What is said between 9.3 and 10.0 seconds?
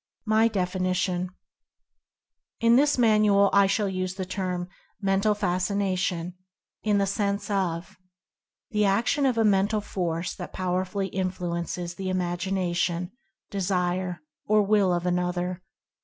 a Mental 7 8 Mental Fascination